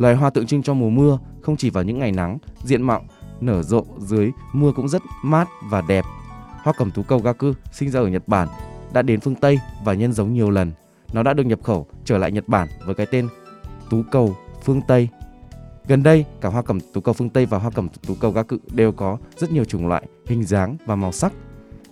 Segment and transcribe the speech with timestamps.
[0.00, 3.02] loài hoa tượng trưng cho mùa mưa, không chỉ vào những ngày nắng, diện mạo
[3.40, 6.04] nở rộ dưới mưa cũng rất mát và đẹp.
[6.62, 8.48] Hoa cẩm tú cầu gaku sinh ra ở Nhật Bản,
[8.92, 10.72] đã đến phương Tây và nhân giống nhiều lần.
[11.12, 13.28] Nó đã được nhập khẩu trở lại Nhật Bản với cái tên
[13.90, 15.08] tú cầu phương Tây.
[15.86, 18.56] Gần đây, cả hoa cẩm tú cầu phương Tây và hoa cẩm tú cầu gaku
[18.72, 21.32] đều có rất nhiều chủng loại, hình dáng và màu sắc.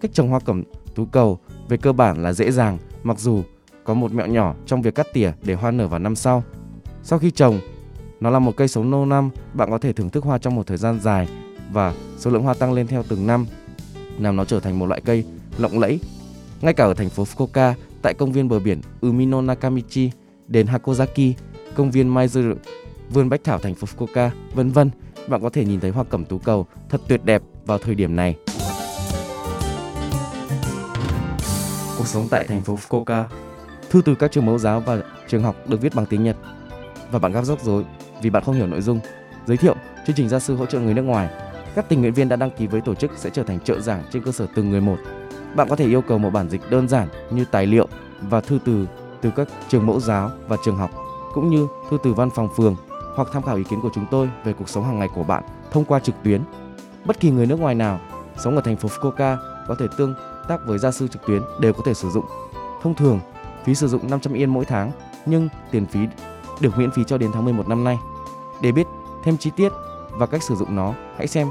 [0.00, 0.62] Cách trồng hoa cẩm
[0.94, 3.42] tú cầu về cơ bản là dễ dàng, mặc dù
[3.84, 6.44] có một mẹo nhỏ trong việc cắt tỉa để hoa nở vào năm sau.
[7.02, 7.60] Sau khi trồng,
[8.20, 10.66] nó là một cây sống lâu năm, bạn có thể thưởng thức hoa trong một
[10.66, 11.28] thời gian dài
[11.72, 13.46] và số lượng hoa tăng lên theo từng năm,
[14.18, 15.24] làm nó trở thành một loại cây
[15.58, 16.00] lộng lẫy.
[16.60, 20.10] Ngay cả ở thành phố Fukuoka, tại công viên bờ biển Umino Nakamichi,
[20.48, 21.32] đền Hakozaki,
[21.74, 22.54] công viên Maizuru,
[23.10, 24.90] vườn bách thảo thành phố Fukuoka, vân vân,
[25.28, 28.16] bạn có thể nhìn thấy hoa cẩm tú cầu thật tuyệt đẹp vào thời điểm
[28.16, 28.36] này.
[31.98, 33.24] Cuộc sống tại thành phố Fukuoka
[33.90, 36.36] Thư từ các trường mẫu giáo và trường học được viết bằng tiếng Nhật
[37.10, 37.84] và bạn gặp rắc rối
[38.22, 39.00] vì bạn không hiểu nội dung.
[39.46, 39.74] Giới thiệu,
[40.06, 41.28] chương trình gia sư hỗ trợ người nước ngoài.
[41.74, 44.02] Các tình nguyện viên đã đăng ký với tổ chức sẽ trở thành trợ giảng
[44.12, 44.96] trên cơ sở từng người một.
[45.56, 47.88] Bạn có thể yêu cầu một bản dịch đơn giản như tài liệu
[48.20, 48.86] và thư từ
[49.20, 50.90] từ các trường mẫu giáo và trường học,
[51.34, 52.76] cũng như thư từ văn phòng phường
[53.14, 55.42] hoặc tham khảo ý kiến của chúng tôi về cuộc sống hàng ngày của bạn
[55.70, 56.42] thông qua trực tuyến.
[57.04, 58.00] Bất kỳ người nước ngoài nào
[58.36, 59.36] sống ở thành phố Fukuoka
[59.68, 60.14] có thể tương
[60.48, 62.24] tác với gia sư trực tuyến đều có thể sử dụng.
[62.82, 63.20] Thông thường,
[63.64, 64.92] phí sử dụng 500 yên mỗi tháng,
[65.26, 66.00] nhưng tiền phí
[66.60, 67.98] được miễn phí cho đến tháng 11 năm nay.
[68.60, 68.86] Để biết
[69.24, 69.72] thêm chi tiết
[70.10, 71.48] và cách sử dụng nó, hãy xem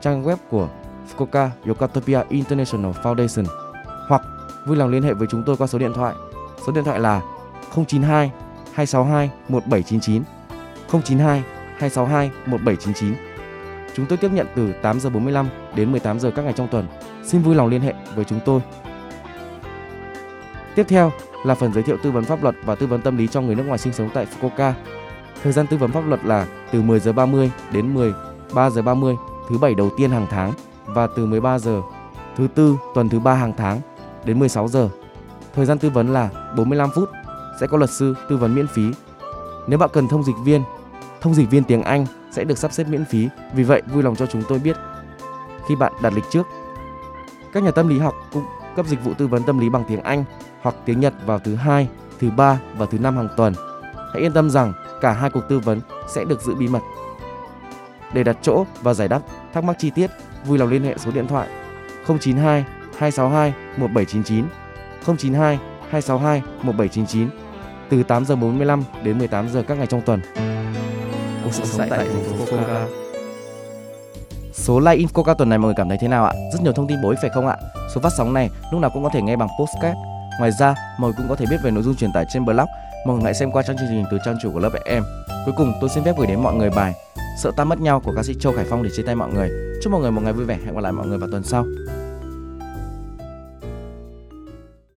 [0.00, 0.68] trang web của
[1.08, 3.44] Fukuoka Yokotopia International Foundation
[4.08, 4.22] hoặc
[4.66, 6.14] vui lòng liên hệ với chúng tôi qua số điện thoại.
[6.66, 7.22] Số điện thoại là
[7.74, 8.30] 092
[8.72, 10.22] 262 1799
[11.02, 11.42] 092
[11.78, 13.14] 262 1799.
[13.96, 16.86] Chúng tôi tiếp nhận từ 8 giờ 45 đến 18 giờ các ngày trong tuần.
[17.24, 18.60] Xin vui lòng liên hệ với chúng tôi.
[20.74, 21.12] Tiếp theo
[21.44, 23.54] là phần giới thiệu tư vấn pháp luật và tư vấn tâm lý cho người
[23.54, 24.72] nước ngoài sinh sống tại Fukuoka.
[25.42, 29.16] Thời gian tư vấn pháp luật là từ 10 giờ 30 đến 13 giờ 30
[29.48, 30.52] thứ bảy đầu tiên hàng tháng
[30.86, 31.82] và từ 13 giờ
[32.36, 33.80] thứ tư tuần thứ ba hàng tháng
[34.24, 34.88] đến 16 giờ.
[35.54, 37.10] Thời gian tư vấn là 45 phút,
[37.60, 38.82] sẽ có luật sư tư vấn miễn phí.
[39.66, 40.62] Nếu bạn cần thông dịch viên,
[41.20, 44.16] thông dịch viên tiếng Anh sẽ được sắp xếp miễn phí, vì vậy vui lòng
[44.16, 44.76] cho chúng tôi biết
[45.68, 46.46] khi bạn đặt lịch trước.
[47.52, 48.44] Các nhà tâm lý học cũng
[48.76, 50.24] cấp dịch vụ tư vấn tâm lý bằng tiếng Anh
[50.62, 51.88] hoặc tiếng Nhật vào thứ hai,
[52.20, 53.54] thứ ba và thứ năm hàng tuần.
[54.12, 55.80] Hãy yên tâm rằng cả hai cuộc tư vấn
[56.14, 56.82] sẽ được giữ bí mật.
[58.12, 59.20] Để đặt chỗ và giải đáp
[59.52, 60.10] thắc mắc chi tiết,
[60.44, 61.48] vui lòng liên hệ số điện thoại
[62.06, 62.64] 092
[62.98, 64.44] 262 1799
[65.16, 65.58] 092
[65.90, 67.28] 262 1799
[67.88, 70.20] từ 8 giờ 45 đến 18 giờ các ngày trong tuần.
[71.44, 72.86] Cuộc sống tại thành phố Fukuoka.
[74.66, 76.32] Số like Infoca tuần này mọi người cảm thấy thế nào ạ?
[76.52, 77.56] Rất nhiều thông tin bổ ích phải không ạ?
[77.94, 79.98] Số phát sóng này lúc nào cũng có thể nghe bằng postcard.
[80.38, 82.66] Ngoài ra, mọi người cũng có thể biết về nội dung truyền tải trên blog.
[83.06, 85.02] Mọi người hãy xem qua trang chương trình từ trang chủ của lớp em.
[85.44, 86.94] Cuối cùng, tôi xin phép gửi đến mọi người bài
[87.36, 89.50] Sợ ta mất nhau của ca sĩ Châu Khải Phong để chia tay mọi người.
[89.82, 90.58] Chúc mọi người một ngày vui vẻ.
[90.64, 91.64] Hẹn gặp lại mọi người vào tuần sau.